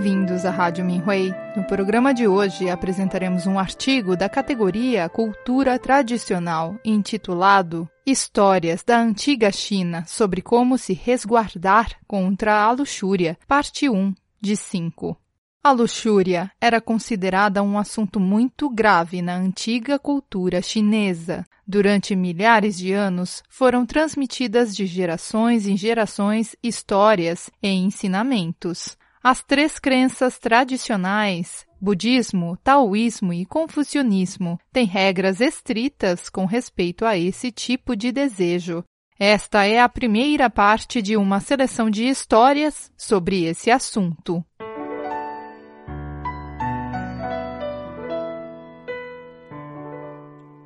bem-vindos 0.00 0.46
à 0.46 0.50
Rádio 0.50 0.82
Minhui. 0.82 1.30
No 1.54 1.62
programa 1.62 2.14
de 2.14 2.26
hoje 2.26 2.70
apresentaremos 2.70 3.46
um 3.46 3.58
artigo 3.58 4.16
da 4.16 4.30
categoria 4.30 5.06
Cultura 5.10 5.78
Tradicional, 5.78 6.74
intitulado 6.82 7.86
Histórias 8.06 8.82
da 8.82 8.98
Antiga 8.98 9.52
China 9.52 10.02
sobre 10.06 10.40
como 10.40 10.78
se 10.78 10.94
resguardar 10.94 11.98
contra 12.08 12.62
a 12.62 12.72
luxúria, 12.72 13.36
parte 13.46 13.90
1, 13.90 14.14
de 14.40 14.56
5. 14.56 15.18
A 15.62 15.70
luxúria 15.70 16.50
era 16.58 16.80
considerada 16.80 17.62
um 17.62 17.78
assunto 17.78 18.18
muito 18.18 18.70
grave 18.70 19.20
na 19.20 19.36
antiga 19.36 19.98
cultura 19.98 20.62
chinesa. 20.62 21.44
Durante 21.66 22.16
milhares 22.16 22.78
de 22.78 22.94
anos, 22.94 23.42
foram 23.50 23.84
transmitidas 23.84 24.74
de 24.74 24.86
gerações 24.86 25.66
em 25.66 25.76
gerações 25.76 26.56
histórias 26.62 27.50
e 27.62 27.68
ensinamentos. 27.68 28.98
As 29.22 29.42
três 29.42 29.78
crenças 29.78 30.38
tradicionais, 30.38 31.66
budismo, 31.78 32.56
taoísmo 32.64 33.34
e 33.34 33.44
confucionismo, 33.44 34.58
têm 34.72 34.86
regras 34.86 35.42
estritas 35.42 36.30
com 36.30 36.46
respeito 36.46 37.04
a 37.04 37.18
esse 37.18 37.52
tipo 37.52 37.94
de 37.94 38.10
desejo. 38.10 38.82
Esta 39.18 39.66
é 39.66 39.78
a 39.78 39.90
primeira 39.90 40.48
parte 40.48 41.02
de 41.02 41.18
uma 41.18 41.38
seleção 41.38 41.90
de 41.90 42.08
histórias 42.08 42.90
sobre 42.96 43.44
esse 43.44 43.70
assunto. 43.70 44.42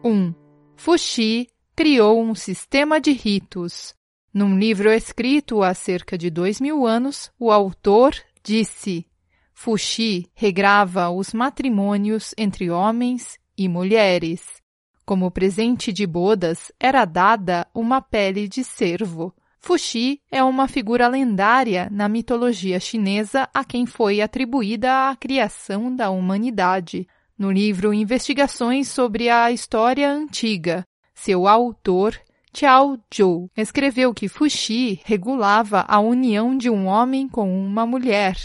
1. 0.05 0.32
Fuxi 0.77 1.48
criou 1.75 2.22
um 2.22 2.36
sistema 2.36 3.00
de 3.00 3.10
ritos. 3.10 3.97
Num 4.32 4.56
livro 4.56 4.92
escrito 4.92 5.60
há 5.60 5.75
cerca 5.75 6.16
de 6.16 6.30
dois 6.30 6.60
mil 6.60 6.86
anos, 6.86 7.32
o 7.36 7.50
autor 7.50 8.14
disse: 8.45 9.06
Fuxi 9.55 10.31
regrava 10.34 11.09
os 11.09 11.33
matrimônios 11.33 12.34
entre 12.37 12.70
homens 12.70 13.39
e 13.56 13.69
mulheres. 13.69 14.62
Como 15.06 15.31
presente 15.31 15.92
de 15.92 16.06
bodas, 16.06 16.70
era 16.78 17.05
dada 17.05 17.67
uma 17.75 18.00
pele 18.00 18.47
de 18.47 18.62
cervo. 18.62 19.34
Fuxi 19.61 20.20
é 20.31 20.45
uma 20.45 20.69
figura 20.69 21.09
lendária 21.09 21.89
na 21.91 22.09
mitologia 22.09 22.78
chinesa 22.78 23.48
a 23.55 23.65
quem 23.65 23.87
foi 23.87 24.20
atribuída 24.20 25.09
a 25.09 25.17
criação 25.17 25.95
da 25.95 26.11
humanidade. 26.11 27.06
No 27.39 27.50
livro 27.50 27.92
Investigações 27.95 28.89
sobre 28.89 29.28
a 29.28 29.50
História 29.50 30.11
Antiga, 30.11 30.84
seu 31.15 31.48
autor, 31.48 32.19
Xiao 32.56 32.97
Zhou, 33.12 33.50
escreveu 33.56 34.14
que 34.14 34.28
Fuxi 34.28 35.00
regulava 35.05 35.84
a 35.88 35.98
união 35.98 36.56
de 36.56 36.70
um 36.70 36.86
homem 36.86 37.28
com 37.28 37.52
uma 37.52 37.84
mulher. 37.84 38.36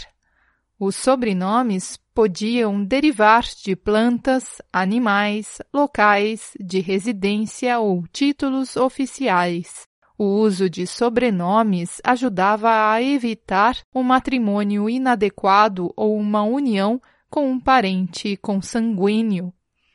Os 0.80 0.96
sobrenomes 0.96 1.96
podiam 2.12 2.82
derivar 2.82 3.44
de 3.62 3.76
plantas, 3.76 4.60
animais, 4.72 5.62
locais 5.72 6.54
de 6.58 6.80
residência 6.80 7.78
ou 7.78 8.04
títulos 8.12 8.76
oficiais. 8.76 9.86
O 10.18 10.24
uso 10.24 10.68
de 10.68 10.88
sobrenomes 10.88 12.00
ajudava 12.02 12.90
a 12.92 13.00
evitar 13.00 13.76
um 13.94 14.02
matrimônio 14.02 14.90
inadequado 14.90 15.92
ou 15.96 16.16
uma 16.18 16.42
união 16.42 17.00
com 17.30 17.48
um 17.48 17.60
parente 17.60 18.36
consanguíneo. 18.36 19.52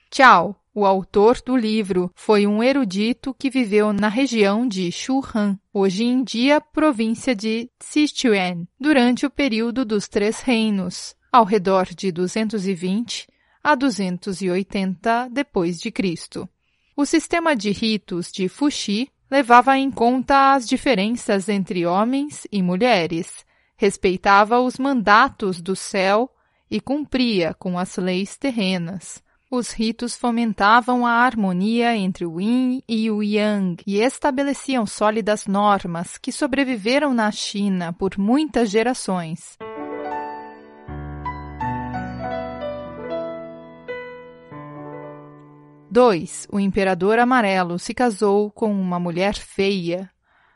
Tchau, 0.10 0.56
o 0.76 0.86
autor 0.86 1.42
do 1.42 1.56
livro, 1.56 2.12
foi 2.14 2.46
um 2.46 2.62
erudito 2.62 3.34
que 3.34 3.50
viveu 3.50 3.94
na 3.94 4.10
região 4.10 4.68
de 4.68 4.92
Shuhan, 4.92 5.58
hoje 5.74 6.04
em 6.04 6.22
dia 6.22 6.60
província 6.60 7.34
de 7.34 7.70
Sichuan, 7.80 8.68
durante 8.78 9.26
o 9.26 9.30
período 9.30 9.86
dos 9.86 10.10
Três 10.10 10.42
Reinos, 10.42 11.16
ao 11.32 11.46
redor 11.46 11.86
de 11.86 12.12
220 12.12 13.26
a 13.64 13.74
280 13.74 15.30
depois 15.32 15.80
de 15.80 15.90
Cristo. 15.92 16.48
O 16.96 17.06
sistema 17.06 17.56
de 17.56 17.72
ritos 17.72 18.30
de 18.30 18.50
Fuxi 18.50 19.10
levava 19.32 19.78
em 19.78 19.90
conta 19.90 20.54
as 20.54 20.68
diferenças 20.68 21.48
entre 21.48 21.86
homens 21.86 22.46
e 22.52 22.62
mulheres, 22.62 23.46
respeitava 23.78 24.60
os 24.60 24.78
mandatos 24.78 25.62
do 25.62 25.76
céu 25.76 26.30
e 26.70 26.82
cumpria 26.82 27.54
com 27.54 27.80
as 27.80 27.96
leis 27.96 28.38
terrenas. 28.38 29.24
Os 29.50 29.72
ritos 29.72 30.16
fomentavam 30.16 31.06
a 31.06 31.12
harmonia 31.12 31.96
entre 31.96 32.26
o 32.26 32.42
yin 32.42 32.82
e 32.90 33.12
o 33.12 33.22
yang 33.22 33.78
e 33.86 34.00
estabeleciam 34.00 34.88
sólidas 34.88 35.46
normas 35.46 36.18
que 36.18 36.32
sobreviveram 36.32 37.14
na 37.14 37.32
China 37.32 37.94
por 37.94 38.18
muitas 38.18 38.72
gerações. 38.72 39.56
Dois, 45.92 46.48
o 46.52 46.60
imperador 46.60 47.20
amarelo 47.20 47.78
se 47.78 47.94
casou 47.94 48.50
com 48.50 48.72
uma 48.72 49.00
mulher 49.00 49.36
feia. 49.36 50.10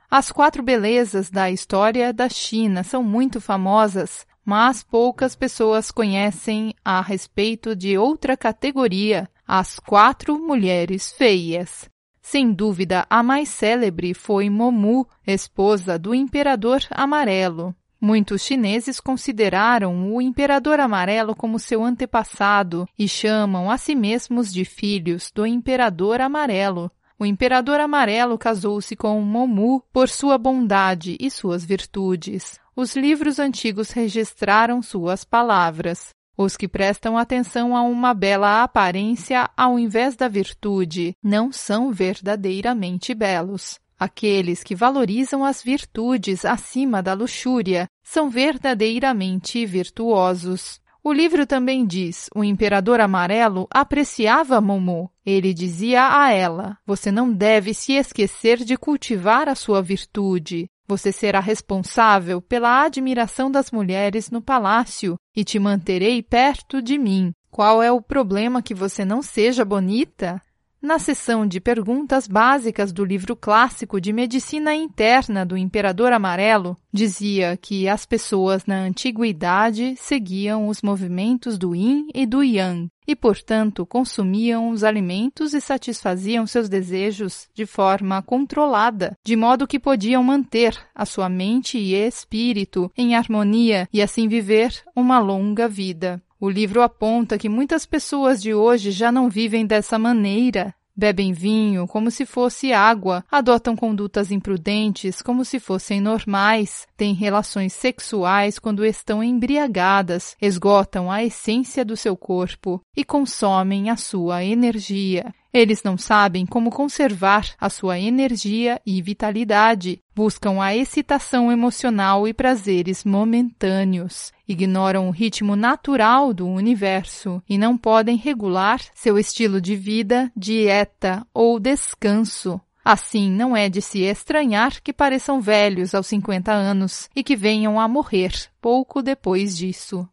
As 0.10 0.32
quatro 0.32 0.64
belezas 0.64 1.30
da 1.30 1.52
história 1.52 2.12
da 2.12 2.28
China 2.28 2.84
são 2.84 3.04
muito 3.04 3.40
famosas 3.40 4.26
mas 4.46 4.84
poucas 4.84 5.36
pessoas 5.36 5.92
conhecem 5.92 6.74
a 6.84 7.02
respeito 7.02 7.76
de 7.76 7.98
outra 7.98 8.36
categoria, 8.36 9.30
as 9.48 9.80
quatro 9.80 10.40
mulheres 10.40 11.12
feias. 11.12 11.90
Sem 12.22 12.54
dúvida, 12.54 13.08
a 13.10 13.24
mais 13.24 13.50
célebre 13.50 14.14
foi 14.14 14.50
Momu, 14.50 15.08
esposa 15.26 15.98
do 15.98 16.14
Imperador 16.14 16.82
Amarelo. 16.92 17.76
Muitos 18.00 18.44
chineses 18.44 19.00
consideraram 19.00 20.14
o 20.14 20.22
Imperador 20.22 20.80
Amarelo 20.80 21.36
como 21.36 21.60
seu 21.60 21.84
antepassado 21.84 22.88
e 22.98 23.10
chamam 23.10 23.70
a 23.70 23.78
si 23.78 23.94
mesmos 23.94 24.54
de 24.54 24.64
filhos 24.64 25.32
do 25.36 25.46
Imperador 25.46 26.22
Amarelo. 26.22 26.90
O 27.20 27.26
Imperador 27.26 27.82
Amarelo 27.82 28.38
casou-se 28.38 28.96
com 28.96 29.20
Momu 29.20 29.84
por 29.92 30.08
sua 30.08 30.38
bondade 30.38 31.18
e 31.20 31.30
suas 31.30 31.66
virtudes. 31.66 32.58
Os 32.81 32.95
livros 32.95 33.40
antigos 33.40 33.91
registraram 33.91 34.81
suas 34.81 35.25
palavras. 35.25 36.12
Os 36.38 36.56
que 36.56 36.66
prestam 36.66 37.17
atenção 37.17 37.75
a 37.75 37.81
uma 37.81 38.13
bela 38.13 38.63
aparência 38.63 39.50
ao 39.57 39.78
invés 39.78 40.16
da 40.16 40.29
virtude 40.29 41.13
não 41.22 41.51
são 41.51 41.91
verdadeiramente 41.91 43.13
belos. 43.13 43.78
Aqueles 44.00 44.63
que 44.63 44.75
valorizam 44.75 45.44
as 45.44 45.62
virtudes 45.62 46.45
acima 46.45 47.03
da 47.03 47.13
luxúria 47.13 47.85
são 48.01 48.29
verdadeiramente 48.29 49.66
virtuosos. 49.66 50.79
O 51.03 51.11
livro 51.11 51.46
também 51.46 51.85
diz: 51.85 52.29
o 52.34 52.46
imperador 52.46 53.01
amarelo 53.01 53.67
apreciava 53.69 54.61
Momo. 54.61 55.11
Ele 55.25 55.53
dizia 55.53 56.17
a 56.17 56.31
ela: 56.31 56.78
Você 56.85 57.11
não 57.11 57.29
deve 57.29 57.73
se 57.73 57.91
esquecer 57.91 58.59
de 58.59 58.78
cultivar 58.78 59.50
a 59.50 59.56
sua 59.56 59.81
virtude. 59.81 60.69
Você 60.90 61.12
será 61.12 61.40
responsável 61.40 62.42
pela 62.42 62.82
admiração 62.84 63.52
das 63.52 63.70
mulheres 63.70 64.32
no 64.32 64.42
palácio 64.42 65.18
e 65.36 65.44
te 65.44 65.60
manterei 65.60 66.24
perto 66.24 66.82
de 66.82 66.98
mim. 66.98 67.32
Qual 67.52 67.84
é 67.84 67.92
o 67.92 68.02
problema 68.02 68.60
que 68.60 68.74
você 68.74 69.06
não 69.06 69.22
seja 69.22 69.64
bonita? 69.64 70.42
Na 70.81 70.97
seção 70.97 71.45
de 71.45 71.59
perguntas 71.59 72.25
básicas 72.25 72.94
do 72.94 73.03
livro 73.03 73.35
clássico 73.35 74.00
de 74.00 74.13
medicina 74.13 74.73
interna 74.73 75.45
do 75.45 75.57
Imperador 75.57 76.13
Amarelo, 76.13 76.78
dizia 76.91 77.57
que 77.57 77.85
as 77.90 78.05
pessoas 78.05 78.66
na 78.66 78.78
antiguidade 78.78 79.96
seguiam 79.97 80.70
os 80.70 80.81
movimentos 80.81 81.58
do 81.58 81.76
yin 81.76 82.08
e 82.16 82.26
do 82.26 82.41
yang 82.41 82.87
e, 83.05 83.14
portanto, 83.14 83.85
consumiam 83.85 84.70
os 84.70 84.85
alimentos 84.85 85.53
e 85.53 85.59
satisfaziam 85.59 86.47
seus 86.47 86.70
desejos 86.70 87.49
de 87.53 87.66
forma 87.66 88.22
controlada, 88.22 89.17
de 89.22 89.35
modo 89.35 89.67
que 89.67 89.79
podiam 89.79 90.23
manter 90.23 90.78
a 90.96 91.05
sua 91.05 91.28
mente 91.28 91.78
e 91.78 91.93
espírito 91.93 92.90
em 92.96 93.16
harmonia 93.16 93.85
e 93.91 94.02
assim 94.02 94.29
viver 94.29 94.82
uma 94.96 95.20
longa 95.20 95.67
vida. 95.67 96.22
O 96.41 96.50
livro 96.50 96.82
aponta 96.82 97.38
que 97.38 97.50
muitas 97.50 97.86
pessoas 97.86 98.41
de 98.41 98.53
hoje 98.53 98.91
já 98.91 99.12
não 99.12 99.30
vivem 99.30 99.66
dessa 99.66 100.00
maneira. 100.00 100.74
Bebem 100.96 101.34
vinho 101.34 101.86
como 101.86 102.09
se 102.09 102.26
fosse 102.26 102.72
água, 102.72 103.26
adotam 103.30 103.76
condutas 103.76 104.32
imprudentes 104.32 105.22
como 105.22 105.44
se 105.44 105.59
fossem 105.59 106.00
normais, 106.00 106.88
têm 106.96 107.14
relações 107.14 107.74
sexuais 107.74 108.58
quando 108.58 108.86
estão 108.86 109.22
embriagadas, 109.22 110.38
esgotam 110.41 111.12
a 111.12 111.24
essência 111.24 111.84
do 111.84 111.97
seu 111.97 112.16
corpo 112.16 112.82
e 112.96 113.03
consomem 113.03 113.90
a 113.90 113.97
sua 113.97 114.44
energia. 114.44 115.34
Eles 115.51 115.81
não 115.81 115.97
sabem 115.97 116.46
como 116.46 116.69
conservar 116.69 117.55
a 117.59 117.69
sua 117.69 117.99
energia 117.99 118.79
e 118.85 119.01
vitalidade, 119.01 119.99
buscam 120.16 120.61
a 120.61 120.75
excitação 120.75 121.51
emocional 121.51 122.28
e 122.28 122.34
prazeres 122.34 123.03
momentâneos, 123.03 124.31
ignoram 124.47 125.07
o 125.07 125.11
ritmo 125.11 125.55
natural 125.55 126.34
do 126.34 126.47
universo 126.47 127.41
e 127.49 127.57
não 127.57 127.75
podem 127.75 128.16
regular 128.16 128.79
seu 128.93 129.17
estilo 129.17 129.59
de 129.59 129.75
vida, 129.75 130.31
dieta 130.35 131.25
ou 131.34 131.59
descanso. 131.59 132.61
Assim, 132.85 133.29
não 133.29 133.57
é 133.57 133.69
de 133.69 133.81
se 133.81 134.01
estranhar 134.01 134.81
que 134.81 134.93
pareçam 134.93 135.41
velhos 135.41 135.93
aos 135.93 136.07
50 136.07 136.51
anos 136.51 137.09
e 137.16 137.23
que 137.23 137.35
venham 137.35 137.79
a 137.79 137.87
morrer 137.87 138.31
pouco 138.61 139.01
depois 139.01 139.57
disso. 139.57 140.07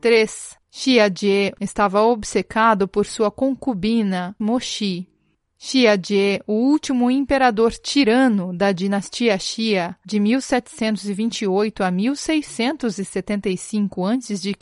3. 0.00 0.56
Xiajie 0.70 1.52
estava 1.60 2.00
obcecado 2.02 2.86
por 2.86 3.04
sua 3.06 3.30
concubina 3.30 4.36
Moshi. 4.38 5.08
Xiajie, 5.58 6.42
o 6.46 6.52
último 6.52 7.10
imperador 7.10 7.72
tirano 7.72 8.54
da 8.54 8.72
dinastia 8.72 9.38
Xia, 9.38 9.96
de 10.04 10.20
1728 10.20 11.82
a 11.82 11.90
1675 11.90 14.04
a.C., 14.04 14.52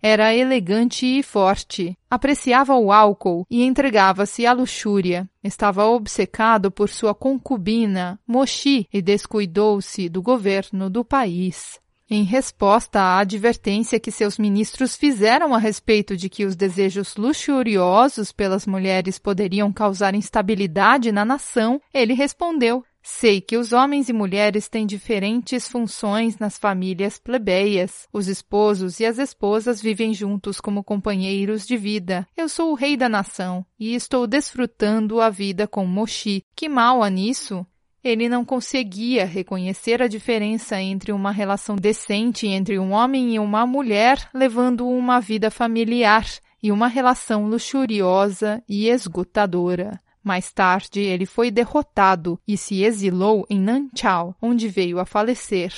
era 0.00 0.34
elegante 0.34 1.04
e 1.04 1.22
forte. 1.22 1.94
Apreciava 2.10 2.74
o 2.74 2.90
álcool 2.90 3.46
e 3.50 3.62
entregava-se 3.62 4.46
à 4.46 4.54
luxúria. 4.54 5.28
Estava 5.44 5.84
obcecado 5.84 6.70
por 6.70 6.88
sua 6.88 7.14
concubina, 7.14 8.18
Moshi, 8.26 8.88
e 8.90 9.02
descuidou-se 9.02 10.08
do 10.08 10.22
governo 10.22 10.88
do 10.88 11.04
país 11.04 11.81
em 12.12 12.24
resposta 12.24 13.00
à 13.00 13.20
advertência 13.20 13.98
que 13.98 14.10
seus 14.10 14.38
ministros 14.38 14.94
fizeram 14.94 15.54
a 15.54 15.58
respeito 15.58 16.14
de 16.14 16.28
que 16.28 16.44
os 16.44 16.54
desejos 16.54 17.16
luxuriosos 17.16 18.30
pelas 18.30 18.66
mulheres 18.66 19.18
poderiam 19.18 19.72
causar 19.72 20.14
instabilidade 20.14 21.10
na 21.10 21.24
nação, 21.24 21.80
ele 21.92 22.12
respondeu: 22.12 22.84
Sei 23.02 23.40
que 23.40 23.56
os 23.56 23.72
homens 23.72 24.10
e 24.10 24.12
mulheres 24.12 24.68
têm 24.68 24.86
diferentes 24.86 25.66
funções 25.66 26.38
nas 26.38 26.58
famílias 26.58 27.18
plebeias. 27.18 28.06
Os 28.12 28.28
esposos 28.28 29.00
e 29.00 29.06
as 29.06 29.18
esposas 29.18 29.80
vivem 29.80 30.12
juntos 30.12 30.60
como 30.60 30.84
companheiros 30.84 31.66
de 31.66 31.78
vida. 31.78 32.28
Eu 32.36 32.48
sou 32.48 32.72
o 32.72 32.74
rei 32.74 32.94
da 32.94 33.08
nação 33.08 33.64
e 33.80 33.94
estou 33.94 34.26
desfrutando 34.26 35.20
a 35.20 35.30
vida 35.30 35.66
com 35.66 35.86
Moshi. 35.86 36.44
Que 36.54 36.68
mal 36.68 37.02
há 37.02 37.08
nisso? 37.08 37.66
Ele 38.04 38.28
não 38.28 38.44
conseguia 38.44 39.24
reconhecer 39.24 40.02
a 40.02 40.08
diferença 40.08 40.80
entre 40.80 41.12
uma 41.12 41.30
relação 41.30 41.76
decente 41.76 42.48
entre 42.48 42.76
um 42.76 42.90
homem 42.90 43.36
e 43.36 43.38
uma 43.38 43.64
mulher 43.64 44.28
levando 44.34 44.88
uma 44.88 45.20
vida 45.20 45.52
familiar 45.52 46.26
e 46.60 46.72
uma 46.72 46.88
relação 46.88 47.46
luxuriosa 47.46 48.60
e 48.68 48.88
esgotadora. 48.88 50.00
Mais 50.22 50.52
tarde, 50.52 51.00
ele 51.00 51.26
foi 51.26 51.50
derrotado 51.50 52.40
e 52.46 52.56
se 52.56 52.82
exilou 52.82 53.46
em 53.48 53.60
Nanchao, 53.60 54.34
onde 54.42 54.68
veio 54.68 54.98
a 54.98 55.04
falecer. 55.04 55.72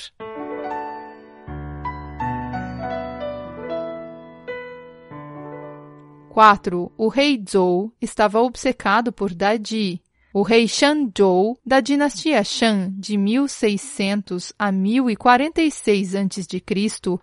Quatro. 6.29 6.91
O 6.97 7.07
rei 7.07 7.41
Zhou 7.49 7.93
estava 8.01 8.41
obcecado 8.41 9.13
por 9.13 9.33
Dadi, 9.33 10.01
o 10.35 10.41
rei 10.41 10.67
Shanzhou, 10.67 11.57
da 11.65 11.79
dinastia 11.79 12.43
Shan, 12.43 12.91
de 12.97 13.17
1600 13.17 14.51
a 14.59 14.69
1046 14.69 16.13
a.C., 16.13 16.61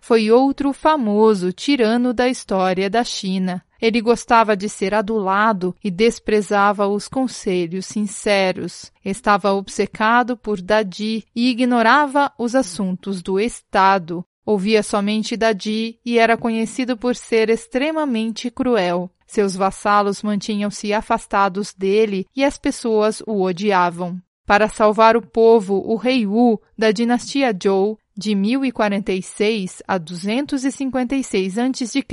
foi 0.01 0.31
outro 0.31 0.73
famoso 0.73 1.53
tirano 1.53 2.11
da 2.11 2.27
história 2.27 2.89
da 2.89 3.03
China. 3.03 3.63
Ele 3.79 4.01
gostava 4.01 4.57
de 4.57 4.67
ser 4.67 4.95
adulado 4.95 5.75
e 5.83 5.91
desprezava 5.91 6.87
os 6.87 7.07
conselhos 7.07 7.85
sinceros. 7.85 8.91
Estava 9.05 9.53
obcecado 9.53 10.35
por 10.35 10.59
Dadi 10.59 11.23
e 11.35 11.51
ignorava 11.51 12.31
os 12.35 12.55
assuntos 12.55 13.21
do 13.21 13.39
Estado. 13.39 14.25
Ouvia 14.45 14.83
somente 14.83 15.37
Dadi 15.37 15.99
e 16.05 16.19
era 16.19 16.37
conhecido 16.37 16.97
por 16.97 17.15
ser 17.15 17.49
extremamente 17.49 18.51
cruel. 18.51 19.09
Seus 19.25 19.55
vassalos 19.55 20.21
mantinham-se 20.21 20.93
afastados 20.93 21.73
dele 21.73 22.25
e 22.35 22.43
as 22.43 22.57
pessoas 22.57 23.21
o 23.25 23.41
odiavam. 23.41 24.21
Para 24.45 24.67
salvar 24.67 25.15
o 25.15 25.21
povo, 25.21 25.75
o 25.85 25.95
rei 25.95 26.27
Wu, 26.27 26.61
da 26.77 26.91
dinastia 26.91 27.57
Zhou, 27.57 27.97
de 28.15 28.35
1046 28.35 29.81
a 29.87 29.97
256 29.97 31.57
a.C., 31.57 32.03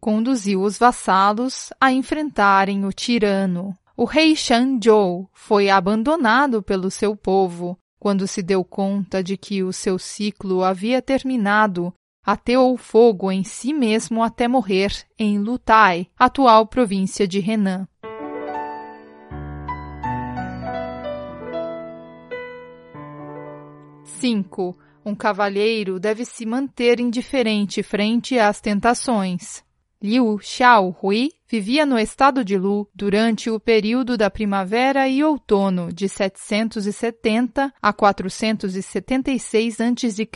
conduziu 0.00 0.62
os 0.62 0.78
vassalos 0.78 1.70
a 1.80 1.92
enfrentarem 1.92 2.84
o 2.84 2.92
tirano. 2.92 3.74
O 3.96 4.04
rei 4.04 4.36
Shanzhou 4.36 5.28
foi 5.32 5.70
abandonado 5.70 6.62
pelo 6.62 6.90
seu 6.90 7.16
povo. 7.16 7.78
Quando 7.98 8.26
se 8.26 8.42
deu 8.42 8.62
conta 8.62 9.22
de 9.22 9.36
que 9.36 9.62
o 9.62 9.72
seu 9.72 9.98
ciclo 9.98 10.62
havia 10.62 11.00
terminado, 11.00 11.92
ateou 12.24 12.76
fogo 12.76 13.32
em 13.32 13.42
si 13.42 13.72
mesmo 13.72 14.22
até 14.22 14.46
morrer 14.46 14.92
em 15.18 15.38
Lutai, 15.38 16.08
atual 16.18 16.66
província 16.66 17.26
de 17.26 17.40
Renan. 17.40 17.88
Cinco. 24.04 24.76
Um 25.04 25.14
cavalheiro 25.14 26.00
deve 26.00 26.24
se 26.24 26.44
manter 26.44 26.98
indiferente 26.98 27.80
frente 27.80 28.38
às 28.40 28.60
tentações. 28.60 29.65
Liu 30.06 30.38
Xiaohui 30.40 31.32
vivia 31.48 31.84
no 31.84 31.98
estado 31.98 32.44
de 32.44 32.56
Lu 32.56 32.88
durante 32.94 33.50
o 33.50 33.58
período 33.58 34.16
da 34.16 34.30
primavera 34.30 35.08
e 35.08 35.24
outono 35.24 35.92
de 35.92 36.08
770 36.08 37.74
a 37.82 37.92
476 37.92 39.80
a.C. 39.80 40.28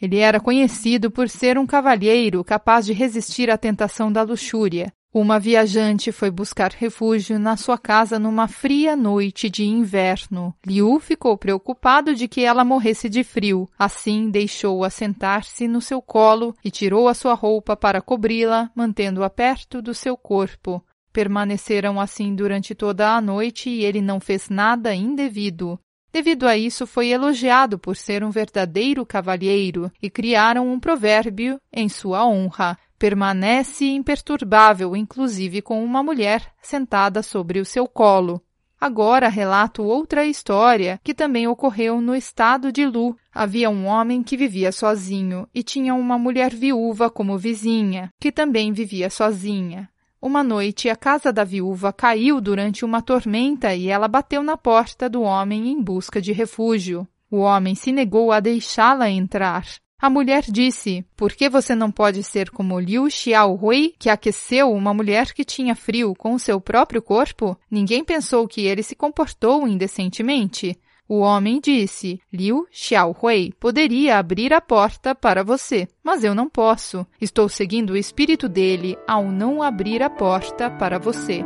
Ele 0.00 0.18
era 0.18 0.38
conhecido 0.38 1.10
por 1.10 1.28
ser 1.28 1.58
um 1.58 1.66
cavalheiro 1.66 2.44
capaz 2.44 2.86
de 2.86 2.92
resistir 2.92 3.50
à 3.50 3.58
tentação 3.58 4.12
da 4.12 4.22
luxúria. 4.22 4.92
Uma 5.14 5.38
viajante 5.38 6.10
foi 6.10 6.28
buscar 6.28 6.72
refúgio 6.72 7.38
na 7.38 7.56
sua 7.56 7.78
casa 7.78 8.18
numa 8.18 8.48
fria 8.48 8.96
noite 8.96 9.48
de 9.48 9.64
inverno. 9.64 10.52
Liu 10.66 10.98
ficou 10.98 11.38
preocupado 11.38 12.16
de 12.16 12.26
que 12.26 12.40
ela 12.40 12.64
morresse 12.64 13.08
de 13.08 13.22
frio. 13.22 13.68
Assim, 13.78 14.28
deixou-a 14.28 14.90
sentar-se 14.90 15.68
no 15.68 15.80
seu 15.80 16.02
colo 16.02 16.52
e 16.64 16.68
tirou 16.68 17.06
a 17.06 17.14
sua 17.14 17.32
roupa 17.32 17.76
para 17.76 18.02
cobri-la, 18.02 18.72
mantendo-a 18.74 19.30
perto 19.30 19.80
do 19.80 19.94
seu 19.94 20.16
corpo. 20.16 20.84
Permaneceram 21.12 22.00
assim 22.00 22.34
durante 22.34 22.74
toda 22.74 23.14
a 23.14 23.20
noite 23.20 23.70
e 23.70 23.84
ele 23.84 24.00
não 24.02 24.18
fez 24.18 24.48
nada 24.48 24.92
indevido. 24.96 25.78
Devido 26.12 26.44
a 26.44 26.56
isso, 26.56 26.88
foi 26.88 27.10
elogiado 27.10 27.78
por 27.78 27.96
ser 27.96 28.24
um 28.24 28.30
verdadeiro 28.30 29.06
cavalheiro 29.06 29.92
e 30.02 30.10
criaram 30.10 30.72
um 30.72 30.80
provérbio 30.80 31.60
em 31.72 31.88
sua 31.88 32.26
honra 32.26 32.76
permanece 33.04 33.84
imperturbável, 33.84 34.96
inclusive 34.96 35.60
com 35.60 35.84
uma 35.84 36.02
mulher 36.02 36.50
sentada 36.62 37.22
sobre 37.22 37.60
o 37.60 37.64
seu 37.66 37.86
colo. 37.86 38.40
Agora 38.80 39.28
relato 39.28 39.82
outra 39.82 40.24
história 40.24 40.98
que 41.04 41.12
também 41.12 41.46
ocorreu 41.46 42.00
no 42.00 42.16
estado 42.16 42.72
de 42.72 42.86
Lu. 42.86 43.14
Havia 43.30 43.68
um 43.68 43.84
homem 43.84 44.22
que 44.22 44.38
vivia 44.38 44.72
sozinho 44.72 45.46
e 45.54 45.62
tinha 45.62 45.94
uma 45.94 46.16
mulher 46.16 46.54
viúva 46.54 47.10
como 47.10 47.36
vizinha, 47.36 48.08
que 48.18 48.32
também 48.32 48.72
vivia 48.72 49.10
sozinha. 49.10 49.86
Uma 50.18 50.42
noite, 50.42 50.88
a 50.88 50.96
casa 50.96 51.30
da 51.30 51.44
viúva 51.44 51.92
caiu 51.92 52.40
durante 52.40 52.86
uma 52.86 53.02
tormenta 53.02 53.74
e 53.74 53.90
ela 53.90 54.08
bateu 54.08 54.42
na 54.42 54.56
porta 54.56 55.10
do 55.10 55.20
homem 55.20 55.68
em 55.68 55.78
busca 55.78 56.22
de 56.22 56.32
refúgio. 56.32 57.06
O 57.30 57.40
homem 57.40 57.74
se 57.74 57.92
negou 57.92 58.32
a 58.32 58.40
deixá-la 58.40 59.10
entrar. 59.10 59.66
A 60.04 60.10
mulher 60.10 60.42
disse: 60.42 61.02
Por 61.16 61.32
que 61.32 61.48
você 61.48 61.74
não 61.74 61.90
pode 61.90 62.22
ser 62.22 62.50
como 62.50 62.78
Liu 62.78 63.08
Xiaohui, 63.08 63.94
que 63.98 64.10
aqueceu 64.10 64.70
uma 64.70 64.92
mulher 64.92 65.32
que 65.32 65.46
tinha 65.46 65.74
frio 65.74 66.14
com 66.14 66.34
o 66.34 66.38
seu 66.38 66.60
próprio 66.60 67.00
corpo? 67.00 67.58
Ninguém 67.70 68.04
pensou 68.04 68.46
que 68.46 68.66
ele 68.66 68.82
se 68.82 68.94
comportou 68.94 69.66
indecentemente. 69.66 70.78
O 71.08 71.20
homem 71.20 71.58
disse: 71.58 72.20
Liu 72.30 72.66
Xiaohui 72.70 73.54
poderia 73.58 74.18
abrir 74.18 74.52
a 74.52 74.60
porta 74.60 75.14
para 75.14 75.42
você, 75.42 75.88
mas 76.02 76.22
eu 76.22 76.34
não 76.34 76.50
posso. 76.50 77.06
Estou 77.18 77.48
seguindo 77.48 77.94
o 77.94 77.96
espírito 77.96 78.46
dele 78.46 78.98
ao 79.08 79.24
não 79.24 79.62
abrir 79.62 80.02
a 80.02 80.10
porta 80.10 80.68
para 80.68 80.98
você. 80.98 81.42